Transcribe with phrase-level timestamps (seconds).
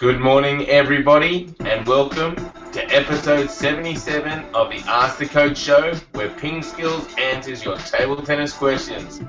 [0.00, 2.34] Good morning, everybody, and welcome
[2.72, 8.16] to episode 77 of the Ask the Coach show, where Ping Skills answers your table
[8.16, 9.20] tennis questions.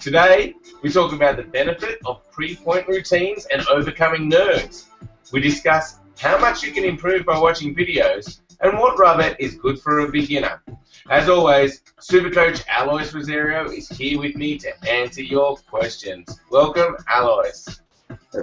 [0.00, 4.86] Today, we talk about the benefit of pre point routines and overcoming nerves.
[5.30, 9.78] We discuss how much you can improve by watching videos and what rubber is good
[9.78, 10.62] for a beginner.
[11.10, 16.40] As always, Supercoach Alois Rosario is here with me to answer your questions.
[16.50, 17.82] Welcome, Alois.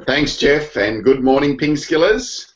[0.05, 2.51] Thanks, Jeff, and good morning, Ping Skillers.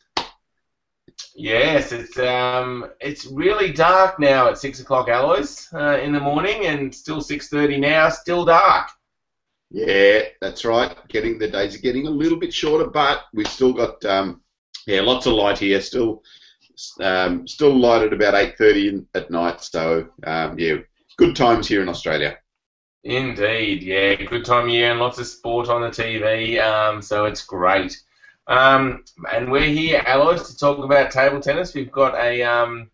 [1.35, 6.65] Yes, it's um, it's really dark now at six o'clock, Alois, uh, in the morning,
[6.65, 8.87] and still six thirty now, still dark.
[9.69, 10.95] Yeah, that's right.
[11.09, 14.41] Getting the days are getting a little bit shorter, but we've still got um,
[14.87, 15.81] yeah, lots of light here.
[15.81, 16.23] Still,
[17.01, 19.61] um, still light at about eight thirty at night.
[19.61, 20.77] So um, yeah,
[21.17, 22.37] good times here in Australia.
[23.05, 27.25] Indeed, yeah, good time of year and lots of sport on the TV, um, so
[27.25, 28.01] it's great.
[28.47, 31.75] Um, and we're here, Alois, to talk about table tennis.
[31.75, 32.89] We've got a um,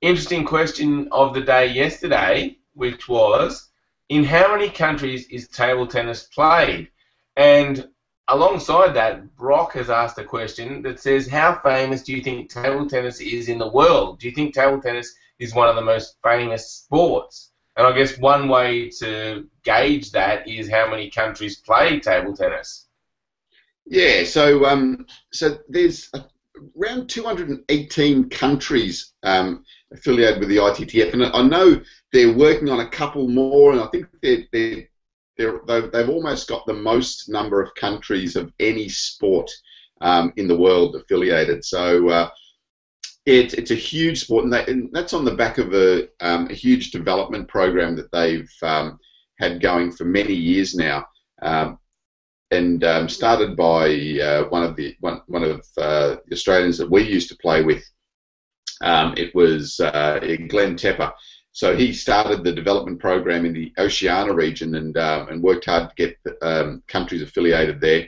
[0.00, 3.70] interesting question of the day yesterday, which was,
[4.08, 6.88] in how many countries is table tennis played?
[7.36, 7.88] And
[8.26, 12.88] alongside that, Brock has asked a question that says, how famous do you think table
[12.88, 14.18] tennis is in the world?
[14.18, 17.52] Do you think table tennis is one of the most famous sports?
[17.76, 22.86] And I guess one way to gauge that is how many countries play table tennis.
[23.86, 26.10] Yeah, so um, so there's
[26.80, 31.80] around 218 countries um, affiliated with the ITTF, and I know
[32.12, 34.88] they're working on a couple more, and I think they're, they're,
[35.66, 39.50] they're they've almost got the most number of countries of any sport
[40.00, 41.64] um, in the world affiliated.
[41.64, 42.30] So uh,
[43.26, 46.54] it's it's a huge sport, and, and that's on the back of a, um, a
[46.54, 48.98] huge development program that they've um,
[49.38, 51.06] had going for many years now,
[51.40, 51.78] um,
[52.50, 56.90] and um, started by uh, one of the one, one of uh, the Australians that
[56.90, 57.82] we used to play with.
[58.82, 61.12] Um, it was uh, Glenn Tepper.
[61.52, 65.88] So he started the development program in the Oceania region and um, and worked hard
[65.88, 68.06] to get countries affiliated there.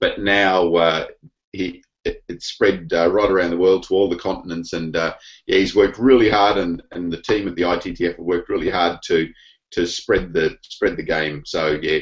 [0.00, 1.06] but now uh,
[1.52, 1.82] he
[2.28, 5.14] it, spread uh, right around the world to all the continents, and uh,
[5.46, 8.70] yeah, he's worked really hard, and, and the team at the ITTF have worked really
[8.70, 9.28] hard to
[9.70, 11.42] to spread the spread the game.
[11.44, 12.00] So yeah,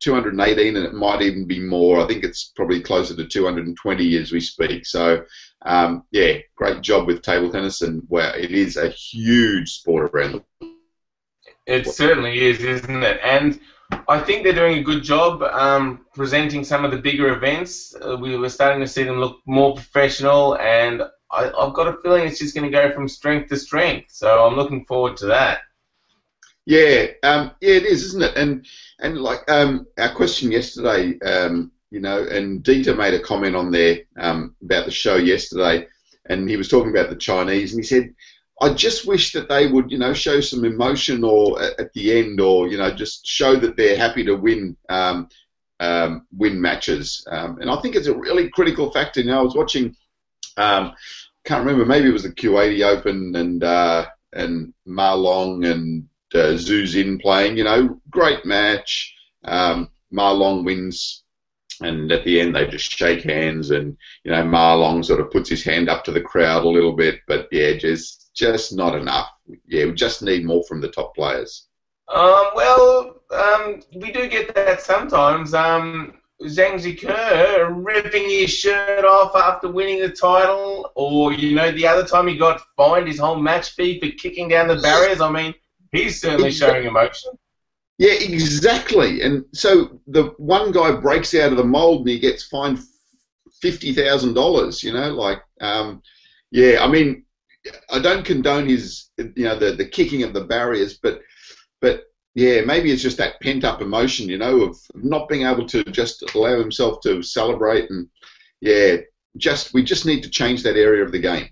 [0.00, 2.00] 218, and it might even be more.
[2.00, 4.86] I think it's probably closer to 220 as we speak.
[4.86, 5.24] So
[5.64, 10.32] um, yeah, great job with table tennis, and well, it is a huge sport around
[10.32, 10.74] the world.
[11.66, 13.20] It certainly is, isn't it?
[13.24, 13.58] And
[14.08, 17.94] I think they're doing a good job um, presenting some of the bigger events.
[17.94, 21.96] Uh, we were starting to see them look more professional, and I, have got a
[22.02, 24.12] feeling it's just going to go from strength to strength.
[24.12, 25.60] So I'm looking forward to that.
[26.64, 28.36] Yeah, um, yeah, it is, isn't it?
[28.36, 28.66] And
[28.98, 33.70] and like um, our question yesterday, um, you know, and Dieter made a comment on
[33.70, 35.86] there um, about the show yesterday,
[36.28, 38.12] and he was talking about the Chinese, and he said
[38.60, 42.40] I just wish that they would, you know, show some emotion or at the end,
[42.40, 45.28] or you know, just show that they're happy to win, um,
[45.78, 47.26] um, win matches.
[47.30, 49.20] Um, and I think it's a really critical factor.
[49.20, 49.94] You know, I was watching,
[50.56, 50.94] um,
[51.44, 56.84] can't remember, maybe it was the Qatar Open and uh, and Ma and uh, Xu
[56.84, 57.58] Xin playing.
[57.58, 59.14] You know, great match.
[59.44, 61.22] Um, wins
[61.80, 65.30] and at the end they just shake hands and you know Ma Long sort of
[65.30, 68.94] puts his hand up to the crowd a little bit but yeah just just not
[68.94, 69.30] enough.
[69.66, 71.66] Yeah, we just need more from the top players.
[72.08, 75.54] Um, well, um, we do get that sometimes.
[75.54, 81.86] Um, Zhang Jike ripping his shirt off after winning the title, or you know, the
[81.86, 85.20] other time he got fined his whole match fee for kicking down the barriers.
[85.20, 85.54] I mean,
[85.92, 87.32] he's certainly showing emotion.
[87.98, 89.22] Yeah, exactly.
[89.22, 92.80] And so the one guy breaks out of the mold and he gets fined
[93.62, 94.82] fifty thousand dollars.
[94.82, 96.02] You know, like, um,
[96.50, 97.24] yeah, I mean,
[97.90, 101.20] I don't condone his, you know, the, the kicking of the barriers, but,
[101.80, 102.04] but
[102.34, 105.82] yeah, maybe it's just that pent up emotion, you know, of not being able to
[105.84, 108.08] just allow himself to celebrate and,
[108.60, 108.96] yeah,
[109.36, 111.48] just we just need to change that area of the game.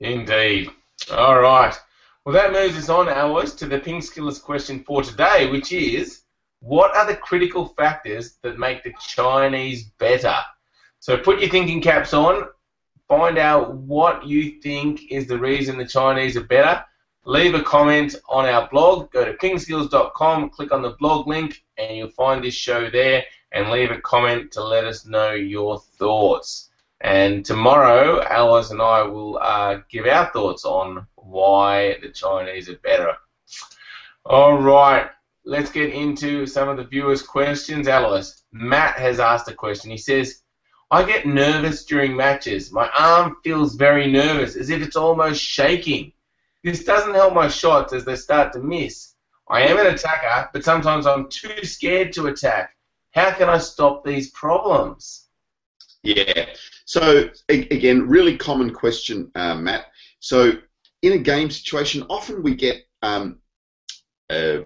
[0.00, 0.70] Indeed.
[1.12, 1.74] All right.
[2.24, 6.22] Well, that moves us on, Alois, to the Ping Skillers question for today, which is,
[6.60, 10.36] what are the critical factors that make the Chinese better?
[10.98, 12.48] So put your thinking caps on
[13.08, 16.84] find out what you think is the reason the Chinese are better.
[17.24, 19.10] Leave a comment on our blog.
[19.10, 23.24] Go to pingskills.com, click on the blog link, and you'll find this show there.
[23.52, 26.68] And leave a comment to let us know your thoughts.
[27.00, 32.78] And tomorrow, Alois and I will uh, give our thoughts on why the Chinese are
[32.78, 33.14] better.
[34.26, 35.08] All right,
[35.44, 37.88] let's get into some of the viewers' questions.
[37.88, 39.90] Alois, Matt has asked a question.
[39.90, 40.42] He says,
[40.90, 42.72] I get nervous during matches.
[42.72, 46.12] My arm feels very nervous, as if it's almost shaking.
[46.64, 49.14] This doesn't help my shots as they start to miss.
[49.50, 52.76] I am an attacker, but sometimes I'm too scared to attack.
[53.12, 55.26] How can I stop these problems?
[56.02, 56.50] Yeah.
[56.84, 59.86] So again, really common question, uh, Matt.
[60.20, 60.52] So
[61.02, 63.38] in a game situation, often we get um,
[64.30, 64.58] uh,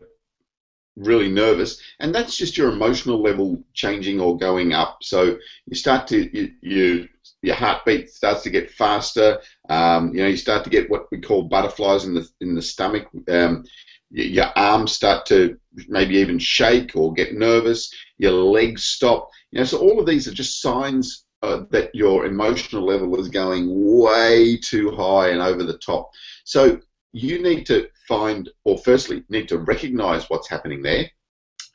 [0.96, 4.98] really nervous, and that's just your emotional level changing or going up.
[5.02, 7.08] So you start to you, you
[7.42, 9.40] your heartbeat starts to get faster.
[9.68, 12.62] Um, you know, you start to get what we call butterflies in the in the
[12.62, 13.08] stomach.
[13.28, 13.64] Um,
[14.10, 15.58] your arms start to
[15.88, 17.90] maybe even shake or get nervous.
[18.18, 19.30] Your legs stop.
[19.50, 23.28] You know, so all of these are just signs uh, that your emotional level is
[23.28, 26.10] going way too high and over the top.
[26.44, 26.78] So
[27.12, 31.10] you need to find, or firstly, need to recognize what's happening there,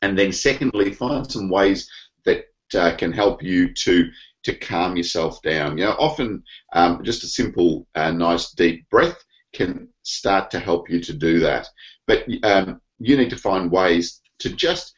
[0.01, 1.89] and then secondly, find some ways
[2.25, 2.45] that
[2.75, 4.09] uh, can help you to
[4.43, 5.77] to calm yourself down.
[5.77, 6.43] You know, often
[6.73, 9.21] um, just a simple, uh, nice deep breath
[9.53, 11.67] can start to help you to do that.
[12.05, 14.93] But um, you need to find ways to just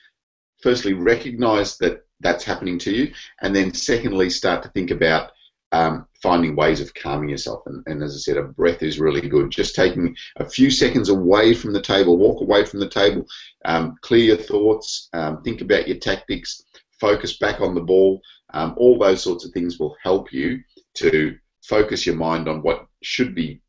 [0.62, 5.32] firstly recognize that that's happening to you, and then secondly start to think about
[5.72, 7.64] um, finding ways of calming yourself.
[7.66, 9.52] And, and, as I said, a breath is really good.
[9.52, 13.26] Just taking a few seconds away from the table, walk away from the table,
[13.66, 16.64] um, clear your thoughts, um, think about your tactics,
[17.00, 18.22] focus back on the ball.
[18.54, 20.60] Um, all those sorts of things will help you
[20.96, 23.62] to focus your mind on what should be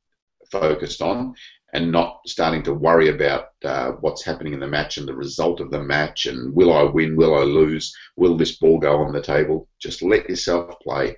[0.50, 1.34] focused on
[1.72, 5.60] and not starting to worry about uh, what's happening in the match and the result
[5.60, 9.12] of the match and will I win, will I lose, will this ball go on
[9.12, 9.68] the table.
[9.78, 11.16] Just let yourself play.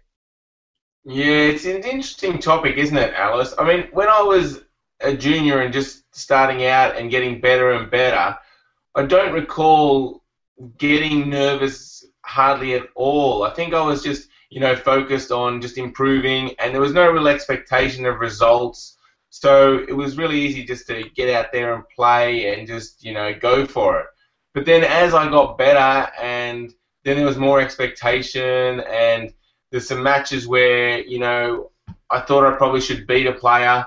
[1.04, 3.54] Yeah, it's an interesting topic, isn't it, Alois?
[3.58, 4.62] I mean, when I was
[5.00, 8.38] a junior and just starting out and getting better and better,
[8.94, 10.22] I don't recall
[10.78, 13.43] getting nervous hardly at all.
[13.43, 17.10] I think I was just, you know, focused on just improving, and there was no
[17.10, 18.96] real expectation of results
[19.34, 23.14] so it was really easy just to get out there and play and just, you
[23.14, 24.06] know, go for it.
[24.52, 26.70] But then as I got better and
[27.04, 29.32] then there was more expectation and
[29.73, 31.71] there's some matches where, you know,
[32.11, 33.85] I thought I probably should beat a player.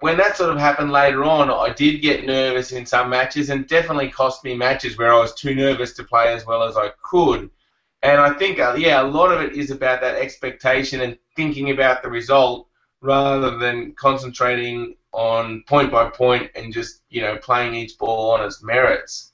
[0.00, 3.66] When that sort of happened later on, I did get nervous in some matches and
[3.66, 6.90] definitely cost me matches where I was too nervous to play as well as I
[7.02, 7.50] could.
[8.02, 11.70] And I think, uh, yeah, a lot of it is about that expectation and thinking
[11.70, 12.68] about the result
[13.00, 18.44] rather than concentrating on point by point and just you know playing each ball on
[18.44, 19.29] its merits.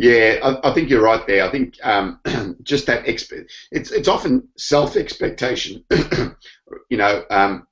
[0.00, 1.44] Yeah, I, I think you're right there.
[1.44, 2.20] I think um,
[2.62, 5.84] just that expe- it's it's often self expectation.
[5.90, 7.66] you know, um,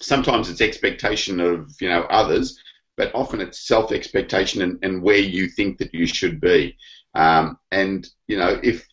[0.00, 2.56] sometimes it's expectation of you know others,
[2.96, 6.76] but often it's self expectation and, and where you think that you should be.
[7.16, 8.86] Um, and you know, if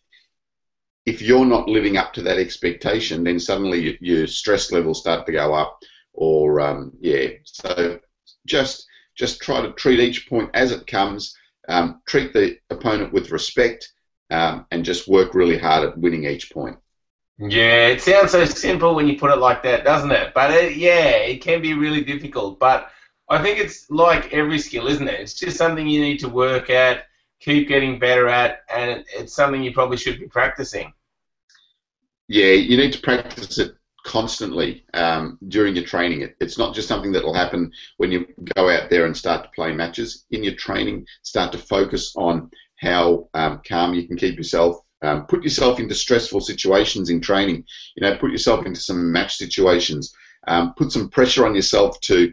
[1.06, 5.32] if you're not living up to that expectation, then suddenly your stress levels start to
[5.32, 5.78] go up.
[6.12, 7.98] Or um, yeah, so
[8.46, 11.34] just just try to treat each point as it comes.
[11.70, 13.92] Um, treat the opponent with respect,
[14.30, 16.76] um, and just work really hard at winning each point.
[17.38, 20.34] Yeah, it sounds so simple when you put it like that, doesn't it?
[20.34, 22.58] But it, yeah, it can be really difficult.
[22.58, 22.90] But
[23.28, 25.20] I think it's like every skill, isn't it?
[25.20, 27.06] It's just something you need to work at,
[27.38, 30.92] keep getting better at, and it's something you probably should be practicing.
[32.28, 36.22] Yeah, you need to practice it constantly um, during your training.
[36.22, 38.26] It, it's not just something that will happen when you
[38.56, 40.24] go out there and start to play matches.
[40.30, 44.80] In your training, start to focus on how um, calm you can keep yourself.
[45.02, 47.64] Um, put yourself into stressful situations in training.
[47.96, 50.14] You know, put yourself into some match situations.
[50.46, 52.32] Um, put some pressure on yourself to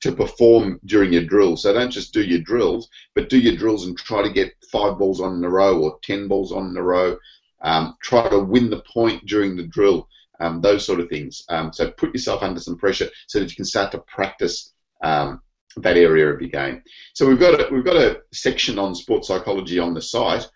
[0.00, 1.62] to perform during your drills.
[1.62, 4.96] So don't just do your drills, but do your drills and try to get five
[4.98, 7.16] balls on in a row or ten balls on in a row.
[7.62, 10.08] Um, try to win the point during the drill,
[10.40, 11.42] um, those sort of things.
[11.48, 15.40] Um, so put yourself under some pressure so that you can start to practice um,
[15.76, 16.82] that area of your game.
[17.14, 20.48] So we've got a, we've got a section on sports psychology on the site,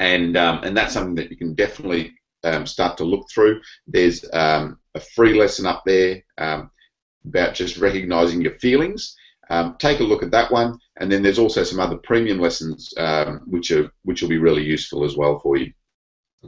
[0.00, 3.60] and um, and that's something that you can definitely um, start to look through.
[3.86, 4.74] There's a
[5.14, 9.16] free lesson up there about just recognizing your feelings.
[9.50, 12.92] Um, take a look at that one, and then there's also some other premium lessons
[12.98, 15.72] um, which are which will be really useful as well for you.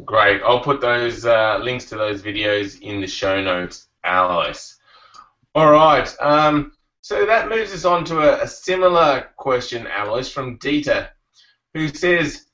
[0.04, 0.40] Great.
[0.42, 4.76] I'll put those uh, links to those videos in the show notes, Alois.
[5.54, 6.08] All right.
[6.20, 11.08] Um, so that moves us on to a, a similar question, Alois, from Dieter,
[11.74, 12.46] who says,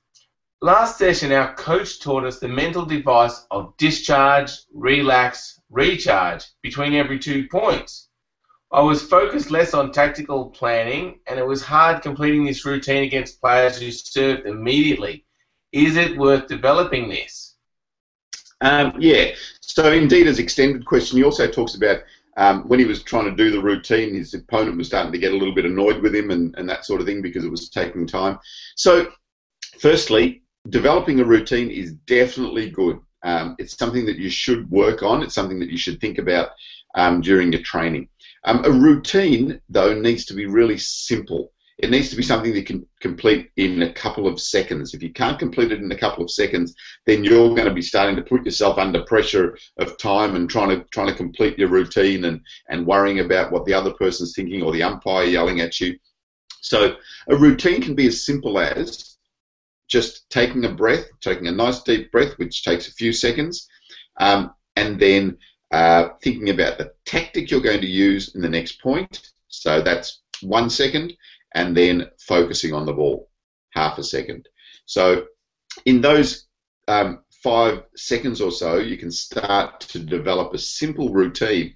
[0.62, 7.18] Last session, our coach taught us the mental device of discharge, relax, recharge between every
[7.18, 8.08] two points.
[8.72, 13.42] I was focused less on tactical planning, and it was hard completing this routine against
[13.42, 15.25] players who served immediately.
[15.76, 17.56] Is it worth developing this?
[18.62, 19.34] Um, yeah.
[19.60, 22.00] So indeed, his extended question, he also talks about
[22.38, 25.32] um, when he was trying to do the routine, his opponent was starting to get
[25.32, 27.68] a little bit annoyed with him and, and that sort of thing because it was
[27.68, 28.38] taking time.
[28.74, 29.12] So,
[29.78, 32.98] firstly, developing a routine is definitely good.
[33.22, 35.22] Um, it's something that you should work on.
[35.22, 36.50] It's something that you should think about
[36.94, 38.08] um, during your training.
[38.44, 41.52] Um, a routine, though, needs to be really simple.
[41.78, 44.94] It needs to be something that can complete in a couple of seconds.
[44.94, 47.82] If you can't complete it in a couple of seconds, then you're going to be
[47.82, 51.68] starting to put yourself under pressure of time and trying to trying to complete your
[51.68, 52.40] routine and,
[52.70, 55.98] and worrying about what the other person's thinking or the umpire yelling at you.
[56.62, 56.96] So
[57.28, 59.18] a routine can be as simple as
[59.86, 63.68] just taking a breath, taking a nice deep breath, which takes a few seconds,
[64.16, 65.36] um, and then
[65.70, 69.30] uh, thinking about the tactic you're going to use in the next point.
[69.48, 71.14] So that's one second
[71.56, 73.30] and then focusing on the ball,
[73.70, 74.46] half a second.
[74.84, 75.24] So
[75.86, 76.46] in those
[76.86, 81.74] um, five seconds or so, you can start to develop a simple routine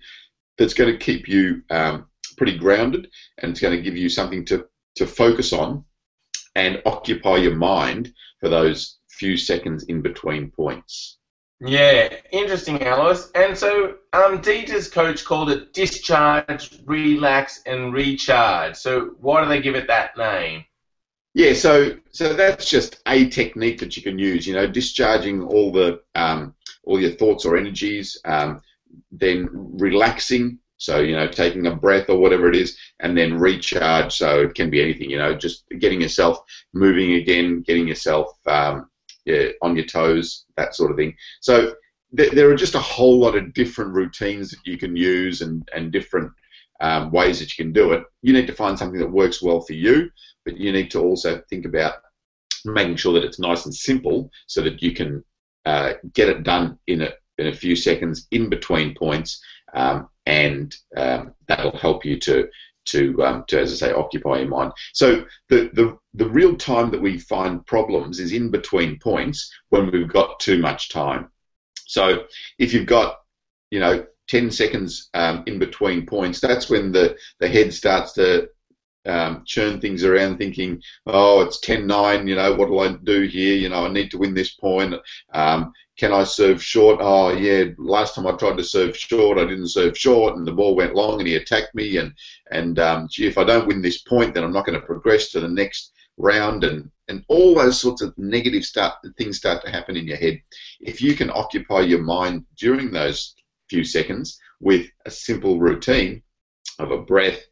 [0.58, 2.06] that's going to keep you um,
[2.36, 3.08] pretty grounded
[3.38, 5.82] and it's going to give you something to, to focus on
[6.56, 11.19] and occupy your mind for those few seconds in between points.
[11.60, 13.30] Yeah, interesting, Alois.
[13.34, 18.76] And so, um, Dieter's coach called it discharge, relax, and recharge.
[18.76, 20.64] So, why do they give it that name?
[21.34, 24.46] Yeah, so so that's just a technique that you can use.
[24.46, 28.62] You know, discharging all the um, all your thoughts or energies, um,
[29.12, 30.58] then relaxing.
[30.78, 34.16] So you know, taking a breath or whatever it is, and then recharge.
[34.16, 35.10] So it can be anything.
[35.10, 36.40] You know, just getting yourself
[36.72, 38.90] moving again, getting yourself um,
[39.24, 41.14] yeah, on your toes, that sort of thing.
[41.40, 41.74] So
[42.16, 45.68] th- there are just a whole lot of different routines that you can use and,
[45.74, 46.32] and different
[46.80, 48.04] um, ways that you can do it.
[48.22, 50.10] You need to find something that works well for you,
[50.44, 51.94] but you need to also think about
[52.64, 55.24] making sure that it's nice and simple so that you can
[55.66, 59.42] uh, get it done in a, in a few seconds in between points,
[59.74, 62.48] um, and um, that'll help you to
[62.90, 64.72] to, um, to, as I say, occupy your mind.
[64.92, 69.90] So the, the, the real time that we find problems is in between points when
[69.90, 71.30] we've got too much time.
[71.86, 72.24] So
[72.58, 73.18] if you've got,
[73.70, 78.48] you know, 10 seconds um, in between points, that's when the, the head starts to
[79.06, 83.56] um, churn things around thinking, oh, it's 10-9, you know, what do I do here?
[83.56, 84.94] You know, I need to win this point.
[85.32, 86.98] Um, can I serve short?
[87.00, 90.52] Oh, yeah, last time I tried to serve short, I didn't serve short, and the
[90.52, 91.98] ball went long, and he attacked me.
[91.98, 92.14] And
[92.50, 95.30] and um, gee, if I don't win this point, then I'm not going to progress
[95.32, 96.64] to the next round.
[96.64, 100.40] And and all those sorts of negative start things start to happen in your head.
[100.80, 103.34] If you can occupy your mind during those
[103.68, 106.22] few seconds with a simple routine
[106.78, 107.42] of a breath,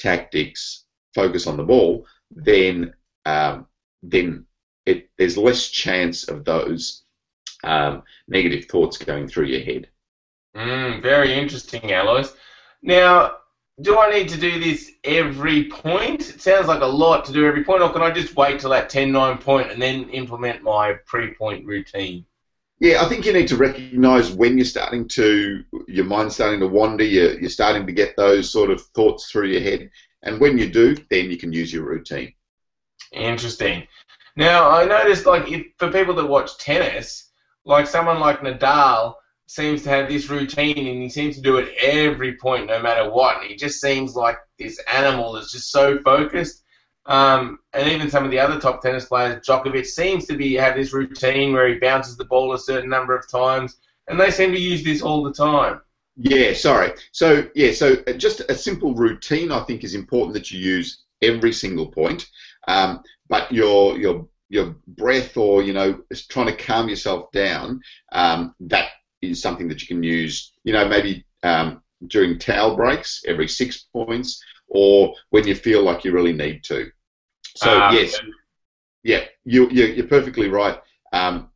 [0.00, 0.83] tactics,
[1.14, 2.94] focus on the ball, then
[3.24, 3.66] um,
[4.02, 4.46] then
[4.86, 7.04] it, there's less chance of those
[7.62, 9.88] um, negative thoughts going through your head.
[10.54, 12.32] Mm, very interesting, Alois.
[12.82, 13.36] Now,
[13.80, 16.30] do I need to do this every point?
[16.30, 18.70] It sounds like a lot to do every point, or can I just wait till
[18.70, 22.24] that 10-9 point and then implement my pre-point routine?
[22.78, 26.68] Yeah, I think you need to recognise when you're starting to, your mind's starting to
[26.68, 29.90] wander, you're, you're starting to get those sort of thoughts through your head,
[30.24, 32.34] and when you do, then you can use your routine.
[33.12, 33.86] Interesting.
[34.36, 37.30] Now, I noticed, like, if, for people that watch tennis,
[37.64, 39.14] like someone like Nadal
[39.46, 43.10] seems to have this routine and he seems to do it every point no matter
[43.10, 43.40] what.
[43.40, 46.64] And he just seems like this animal that's just so focused.
[47.06, 50.74] Um, and even some of the other top tennis players, Djokovic seems to be have
[50.74, 53.76] this routine where he bounces the ball a certain number of times,
[54.08, 55.80] and they seem to use this all the time.
[56.16, 56.92] Yeah, sorry.
[57.12, 61.52] So yeah, so just a simple routine I think is important that you use every
[61.52, 62.26] single point.
[62.68, 67.80] Um, but your your your breath or you know trying to calm yourself down,
[68.12, 68.90] um, that
[69.22, 70.52] is something that you can use.
[70.62, 76.04] You know, maybe um, during towel breaks every six points, or when you feel like
[76.04, 76.90] you really need to.
[77.56, 78.16] So uh, yes,
[79.02, 80.78] yeah, you, you are perfectly right.
[81.12, 81.50] Um,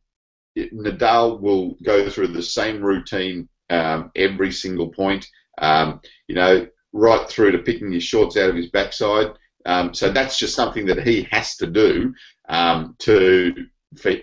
[0.57, 5.27] Nadal will go through the same routine um, every single point.
[5.57, 9.33] Um, you know, right through to picking his shorts out of his backside.
[9.65, 12.13] Um, so that's just something that he has to do
[12.47, 14.13] um, to for,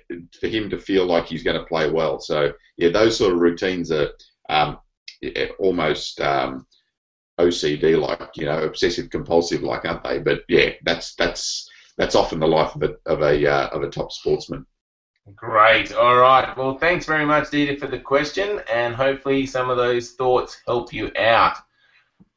[0.41, 2.21] for him to feel like he's going to play well.
[2.21, 4.11] So yeah, those sort of routines are
[4.49, 4.79] um,
[5.59, 6.67] almost um,
[7.39, 10.19] OCD like, you know, obsessive compulsive like, aren't they?
[10.19, 13.91] But yeah, that's that's that's often the life of a of a uh, of a
[13.91, 14.67] top sportsman.
[15.35, 15.93] Great.
[15.93, 16.57] All right.
[16.57, 20.93] Well, thanks very much, Dieter, for the question, and hopefully some of those thoughts help
[20.93, 21.57] you out.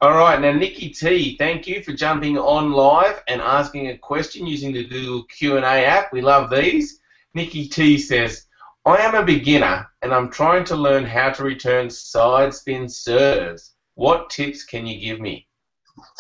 [0.02, 4.48] All right, now Nikki T, thank you for jumping on live and asking a question
[4.48, 6.14] using the Google Q&A app.
[6.14, 7.02] We love these.
[7.34, 8.46] Nikki T says,
[8.86, 13.74] I am a beginner and I'm trying to learn how to return side spin serves.
[13.96, 15.48] What tips can you give me?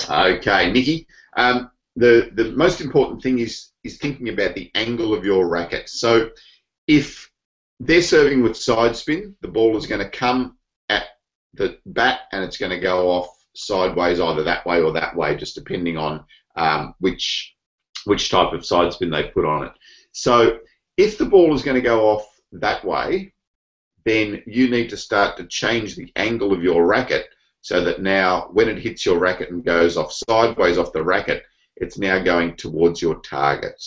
[0.09, 1.07] Okay, Nikki.
[1.37, 5.87] Um, the the most important thing is is thinking about the angle of your racket.
[5.87, 6.31] So
[6.89, 7.29] if
[7.79, 10.57] they're serving with side spin, the ball is going to come
[10.89, 11.05] at
[11.53, 15.35] the bat and it's going to go off sideways either that way or that way,
[15.35, 17.55] just depending on um, which
[18.05, 19.71] which type of side spin they put on it.
[20.13, 20.59] So
[20.97, 23.33] if the ball is going to go off that way,
[24.03, 27.27] then you need to start to change the angle of your racket
[27.61, 31.43] so that now when it hits your racket and goes off sideways off the racket,
[31.75, 33.79] it's now going towards your target.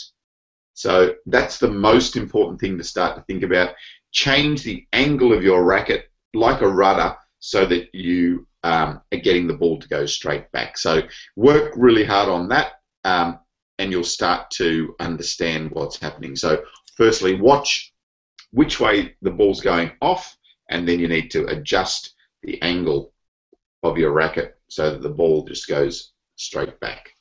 [0.75, 3.75] So that's the most important thing to start to think about.
[4.13, 9.47] Change the angle of your racket like a rudder so that you um, are getting
[9.47, 10.79] the ball to go straight back.
[10.79, 11.03] So
[11.37, 12.75] work really hard on that
[13.05, 13.39] um,
[13.79, 16.37] and you'll start to understand what's happening.
[16.37, 16.63] So
[16.97, 17.93] firstly, watch
[18.53, 20.37] which way the ball's going off
[20.71, 23.13] and then you need to adjust the angle
[23.83, 27.12] of your racket so that the ball just goes straight back.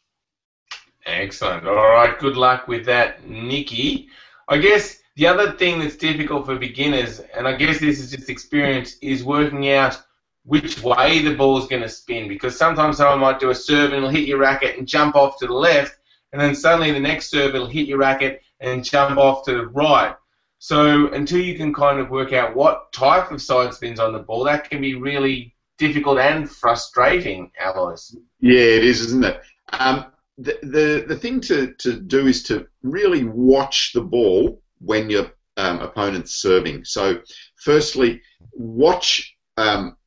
[1.06, 1.68] Excellent.
[1.68, 2.18] All right.
[2.20, 4.08] Good luck with that, Nikki.
[4.48, 8.30] I guess the other thing that's difficult for beginners, and I guess this is just
[8.30, 10.02] experience, is working out
[10.44, 12.28] which way the ball is going to spin.
[12.28, 15.38] Because sometimes someone might do a serve and it'll hit your racket and jump off
[15.40, 15.98] to the left,
[16.32, 19.68] and then suddenly the next serve it'll hit your racket and jump off to the
[19.68, 20.16] right.
[20.60, 24.20] So until you can kind of work out what type of side spins on the
[24.20, 28.16] ball, that can be really difficult and frustrating, Alois.
[28.40, 29.42] Yeah, it is, isn't it?
[29.74, 30.11] Um,
[30.42, 35.32] the, the, the thing to, to do is to really watch the ball when your
[35.58, 36.86] um, opponent's serving.
[36.86, 37.22] So,
[37.58, 38.22] firstly,
[38.54, 39.98] watch um,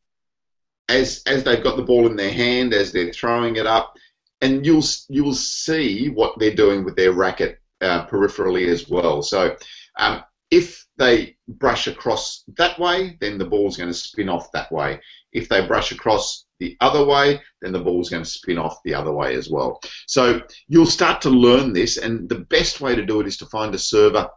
[0.88, 3.94] as as they've got the ball in their hand, as they're throwing it up,
[4.40, 9.22] and you'll you'll see what they're doing with their racket uh, peripherally as well.
[9.22, 9.56] So,
[9.98, 14.70] um, if they brush across that way, then the ball's going to spin off that
[14.72, 15.00] way.
[15.32, 18.94] If they brush across the other way, then the ball's going to spin off the
[18.94, 19.80] other way as well.
[20.06, 23.46] So you'll start to learn this, and the best way to do it is to
[23.46, 24.28] find a server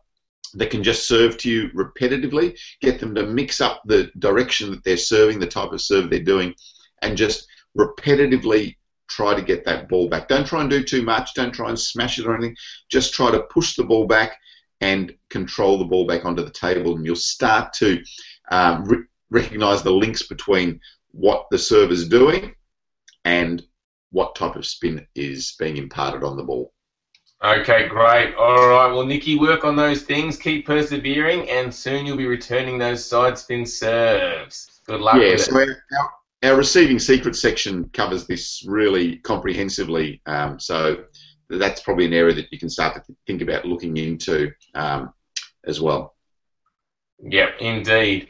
[0.53, 4.83] that can just serve to you repetitively, get them to mix up the direction that
[4.83, 6.53] they're serving, the type of serve they're doing,
[7.01, 8.75] and just repetitively
[9.09, 10.27] try to get that ball back.
[10.27, 12.55] Don't try and do too much, don't try and smash it or anything,
[12.89, 14.37] just try to push the ball back
[14.81, 18.01] and control the ball back onto the table, and you'll start to
[18.51, 20.79] um, re- recognize the links between
[21.11, 22.53] what the server's doing
[23.25, 23.63] and
[24.11, 26.73] what type of spin is being imparted on the ball.
[27.43, 28.33] Okay, great.
[28.35, 28.91] All right.
[28.91, 30.37] Well, Nikki, work on those things.
[30.37, 34.81] Keep persevering, and soon you'll be returning those side spin serves.
[34.87, 35.17] Good luck.
[35.21, 35.35] Yeah.
[35.35, 35.67] so our,
[36.43, 40.19] our, receiving secret section covers this really comprehensively.
[40.25, 41.03] Um, so
[41.49, 45.13] that's probably an area that you can start to think about looking into um,
[45.65, 46.15] as well.
[47.19, 48.29] Yep, indeed.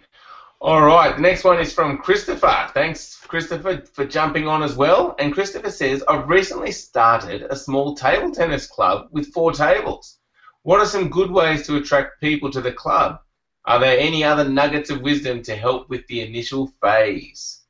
[0.59, 2.69] All right, the next one is from Christopher.
[2.73, 5.15] Thanks, Christopher, for jumping on as well.
[5.19, 10.17] And Christopher says, I've recently started a small table tennis club with four tables.
[10.63, 13.19] What are some good ways to attract people to the club?
[13.65, 17.61] Are there any other nuggets of wisdom to help with the initial phase?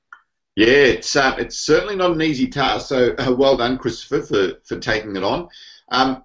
[0.56, 2.88] Yeah, it's uh, it's certainly not an easy task.
[2.88, 5.50] So uh, well done, Christopher, for, for taking it on.
[5.90, 6.24] Um,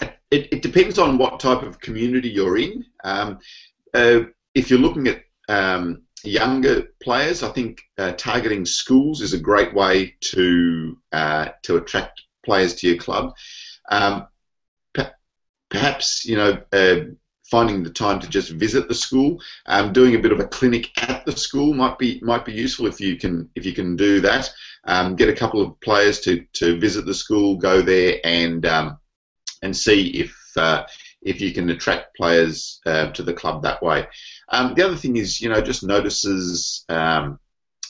[0.00, 2.84] it, it, depends on what type of community you're in.
[3.04, 3.38] Um,
[3.92, 4.22] uh,
[4.54, 9.74] if you're looking at um, younger players, I think uh, targeting schools is a great
[9.74, 13.34] way to uh, to attract players to your club.
[13.90, 14.26] Um,
[15.70, 16.96] perhaps you know uh,
[17.50, 20.90] finding the time to just visit the school, um, doing a bit of a clinic
[21.08, 24.20] at the school might be might be useful if you can if you can do
[24.20, 24.52] that.
[24.86, 28.98] Um, get a couple of players to, to visit the school, go there and um,
[29.62, 30.84] and see if uh,
[31.22, 34.06] if you can attract players uh, to the club that way.
[34.48, 37.38] Um, the other thing is, you know, just notices, um,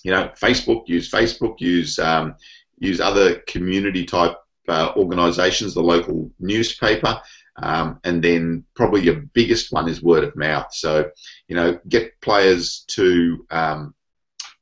[0.02, 2.36] you know, Facebook, use Facebook, use um,
[2.78, 4.36] use other community type
[4.68, 7.20] uh, organisations, the local newspaper,
[7.56, 10.72] um, and then probably your biggest one is word of mouth.
[10.72, 11.10] So,
[11.48, 13.94] you know, get players to um,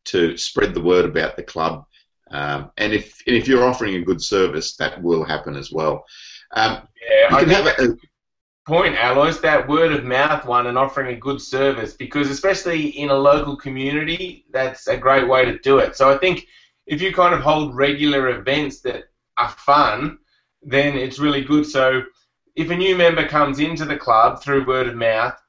[0.05, 1.85] to spread the word about the club,
[2.31, 6.05] um, and if and if you're offering a good service, that will happen as well.
[7.09, 7.97] yeah, can have a,
[8.65, 13.11] point, Alois, that word of mouth one and offering a good service because especially in
[13.11, 15.97] a local community, that's a great way to do it.
[15.97, 16.47] So I think
[16.87, 19.05] if you kind of hold regular events that
[19.37, 20.19] are fun,
[20.63, 21.67] then it's really good.
[21.67, 22.03] So
[22.55, 25.41] if a new member comes into the club through word of mouth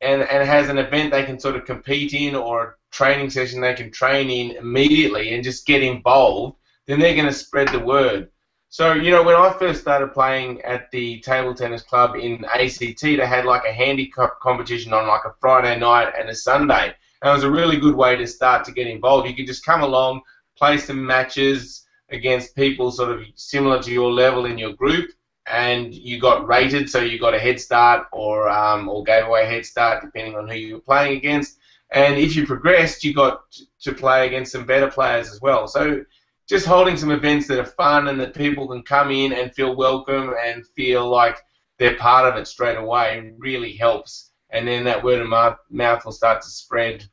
[0.00, 3.60] and, and has an event they can sort of compete in or a training session
[3.60, 7.78] they can train in immediately and just get involved, then they're going to spread the
[7.78, 8.30] word.
[8.74, 13.02] So, you know, when I first started playing at the table tennis club in ACT,
[13.02, 16.92] they had like a handicap competition on like a Friday night and a Sunday.
[17.22, 19.28] And it was a really good way to start to get involved.
[19.28, 20.22] You could just come along,
[20.58, 25.08] play some matches against people sort of similar to your level in your group,
[25.46, 29.44] and you got rated, so you got a head start or um, or gave away
[29.44, 31.58] a head start depending on who you were playing against.
[31.92, 33.42] And if you progressed, you got
[33.82, 35.68] to play against some better players as well.
[35.68, 36.04] So
[36.48, 39.76] just holding some events that are fun and that people can come in and feel
[39.76, 41.38] welcome and feel like
[41.78, 44.32] they're part of it straight away really helps.
[44.50, 47.04] And then that word of mouth will start to spread,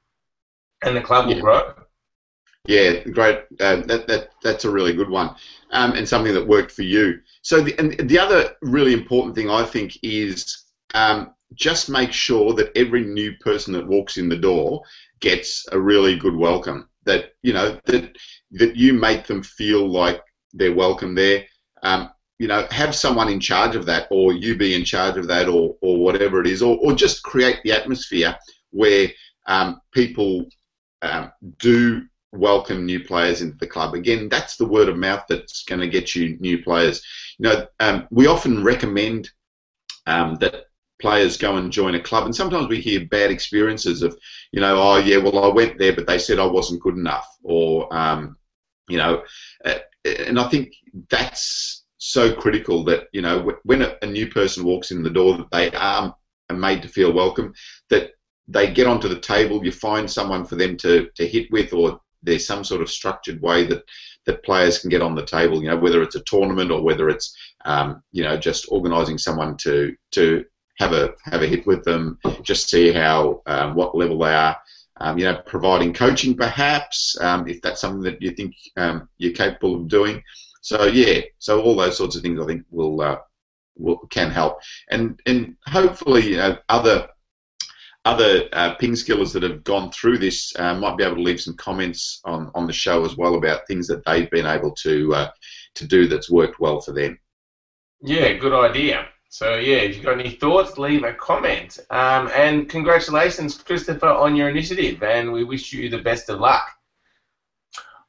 [0.83, 1.41] and the club will Yeah.
[1.41, 1.73] grow.
[2.67, 3.39] Yeah, great.
[3.59, 5.35] Uh, that, that that's a really good one,
[5.71, 7.19] um, and something that worked for you.
[7.41, 12.53] So, the, and the other really important thing I think is um, just make sure
[12.53, 14.83] that every new person that walks in the door
[15.21, 16.87] gets a really good welcome.
[17.05, 18.15] That you know that
[18.53, 20.21] that you make them feel like
[20.53, 21.45] they're welcome there.
[21.83, 22.09] Um,
[22.39, 25.47] you know, have someone in charge of that, or you be in charge of that,
[25.47, 28.35] or or whatever it is, or or just create the atmosphere
[28.71, 29.09] where
[29.45, 30.45] um, people
[31.01, 33.93] um, do welcome new players into the club.
[33.93, 37.01] Again, that's the word of mouth that's going to get you new players.
[37.37, 39.29] You know, um, we often recommend
[40.07, 40.65] um, that
[40.99, 44.17] players go and join a club, and sometimes we hear bad experiences of,
[44.51, 47.27] you know, oh yeah, well I went there, but they said I wasn't good enough,
[47.43, 48.37] or um,
[48.91, 49.23] you know,
[49.65, 50.73] uh, and I think
[51.09, 55.37] that's so critical that you know when a, a new person walks in the door
[55.37, 56.15] that they are
[56.51, 57.53] made to feel welcome,
[57.89, 58.11] that
[58.47, 61.99] they get onto the table, you find someone for them to, to hit with, or
[62.23, 63.83] there's some sort of structured way that,
[64.25, 67.09] that players can get on the table, you know, whether it's a tournament or whether
[67.09, 70.43] it's, um, you know, just organising someone to, to
[70.77, 74.57] have a, have a hit with them, just see how, um, what level they are.
[75.01, 79.33] Um, you know, providing coaching perhaps, um, if that's something that you think um, you're
[79.33, 80.23] capable of doing.
[80.61, 83.17] So yeah, so all those sorts of things I think will, uh,
[83.75, 84.59] will can help,
[84.89, 87.07] and and hopefully other
[88.05, 91.41] other uh, ping skillers that have gone through this uh, might be able to leave
[91.41, 95.13] some comments on, on the show as well about things that they've been able to
[95.13, 95.29] uh,
[95.75, 97.19] to do that's worked well for them.
[98.01, 99.07] Yeah, good idea.
[99.31, 101.79] So yeah, if you've got any thoughts, leave a comment.
[101.89, 106.67] Um, and congratulations, Christopher, on your initiative, and we wish you the best of luck.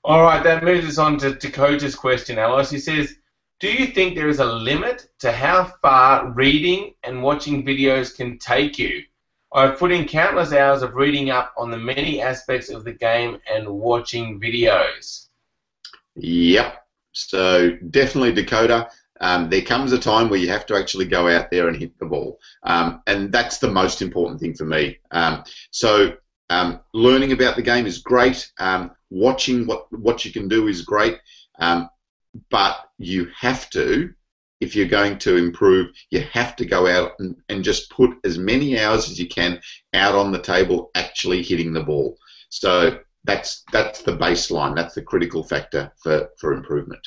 [0.02, 2.70] All right, that moves us on to Dakota's question, Alois.
[2.70, 3.14] He says,
[3.60, 8.36] "Do you think there is a limit to how far reading and watching videos can
[8.40, 9.04] take you?
[9.54, 13.38] I've put in countless hours of reading up on the many aspects of the game
[13.48, 15.28] and watching videos."
[16.16, 16.84] Yep.
[17.12, 18.88] So definitely Dakota.
[19.22, 21.98] Um, there comes a time where you have to actually go out there and hit
[21.98, 24.98] the ball, um, and that's the most important thing for me.
[25.12, 26.16] Um, so
[26.50, 28.50] um, learning about the game is great.
[28.58, 31.18] Um, watching what what you can do is great,
[31.58, 31.88] um,
[32.50, 34.12] but you have to,
[34.60, 38.38] if you're going to improve, you have to go out and, and just put as
[38.38, 39.60] many hours as you can
[39.94, 42.16] out on the table, actually hitting the ball.
[42.48, 44.74] So that's that's the baseline.
[44.74, 47.06] That's the critical factor for, for improvement.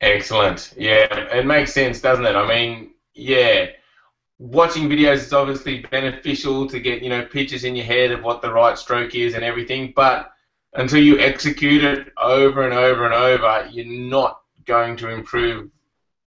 [0.00, 0.74] Excellent.
[0.76, 2.36] Yeah, it makes sense, doesn't it?
[2.36, 3.66] I mean, yeah,
[4.38, 8.42] watching videos is obviously beneficial to get you know pictures in your head of what
[8.42, 10.30] the right stroke is and everything, but
[10.74, 15.70] until you execute it over and over and over, you're not going to improve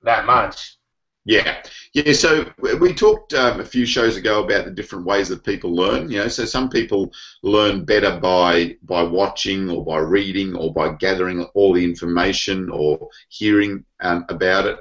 [0.04, 0.78] that much.
[1.24, 1.62] Yeah,
[1.94, 2.14] yeah.
[2.14, 6.10] So we talked um, a few shows ago about the different ways that people learn.
[6.10, 10.96] You know, so some people learn better by by watching or by reading or by
[10.96, 14.80] gathering all the information or hearing um, about it.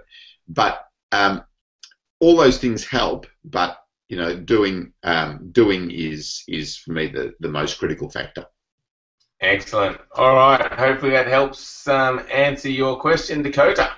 [0.49, 1.45] But um,
[2.21, 3.27] all those things help.
[3.45, 3.77] But
[4.09, 8.47] you know, doing um, doing is is for me the the most critical factor.
[9.43, 9.99] Excellent.
[10.17, 10.73] All right.
[10.73, 13.91] Hopefully that helps um, answer your question, Dakota.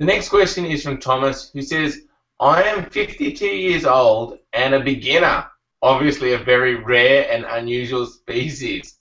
[0.00, 2.06] The next question is from Thomas, who says,
[2.40, 5.46] I am 52 years old and a beginner,
[5.82, 8.96] obviously a very rare and unusual species.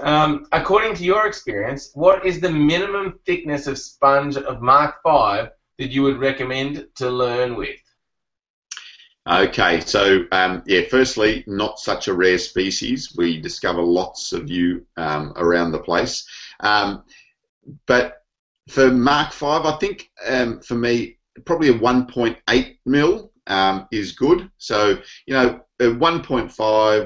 [0.00, 5.50] Um, according to your experience, what is the minimum thickness of sponge of Mark 5
[5.78, 7.78] that you would recommend to learn with?
[9.28, 13.14] Okay, so um, yeah, firstly, not such a rare species.
[13.14, 16.26] We discover lots of you um, around the place.
[16.60, 17.04] Um,
[17.84, 18.17] but
[18.68, 24.50] for Mark 5, I think um, for me, probably a 1.8 mil um, is good.
[24.58, 26.50] So, you know, a 1.5,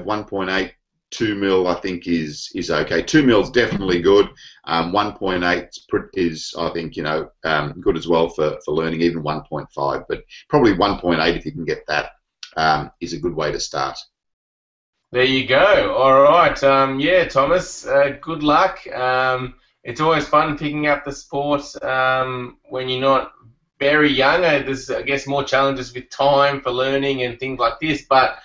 [0.05, 0.71] 1.8,
[1.11, 3.01] 2 mil, I think is is okay.
[3.01, 4.29] 2 mil is definitely good.
[4.65, 5.69] Um, 1.8
[6.15, 10.05] is, I think, you know, um, good as well for, for learning, even 1.5.
[10.09, 12.11] But probably 1.8 if you can get that
[12.57, 13.97] um, is a good way to start.
[15.11, 15.95] There you go.
[15.95, 16.61] All right.
[16.63, 18.85] Um, yeah, Thomas, uh, good luck.
[18.87, 23.33] Um, it's always fun picking up the sport um, when you're not
[23.79, 24.45] very young.
[24.45, 28.37] Uh, there's, I guess, more challenges with time for learning and things like this, but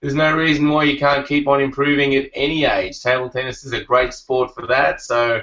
[0.00, 3.02] there's no reason why you can't keep on improving at any age.
[3.02, 5.40] Table tennis is a great sport for that, so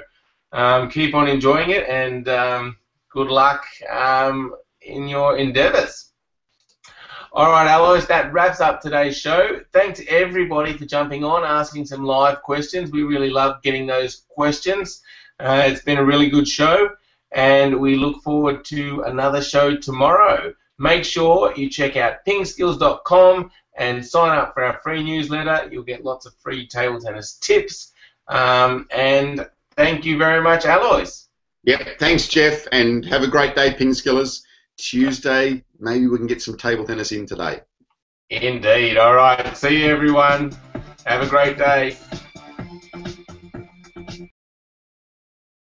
[0.52, 2.76] um, keep on enjoying it and um,
[3.10, 6.12] good luck um, in your endeavours.
[7.34, 9.60] All right, Alois, that wraps up today's show.
[9.72, 12.90] Thanks everybody for jumping on, asking some live questions.
[12.90, 15.00] We really love getting those questions.
[15.42, 16.90] Uh, it's been a really good show,
[17.32, 20.54] and we look forward to another show tomorrow.
[20.78, 25.68] Make sure you check out pingskills.com and sign up for our free newsletter.
[25.72, 27.92] You'll get lots of free table tennis tips.
[28.28, 31.26] Um, and thank you very much, Alois.
[31.64, 34.42] Yep, thanks, Jeff, and have a great day, Pingskillers.
[34.76, 37.60] Tuesday, maybe we can get some table tennis in today.
[38.30, 38.96] Indeed.
[38.96, 39.56] All right.
[39.56, 40.56] See you, everyone.
[41.04, 41.96] Have a great day.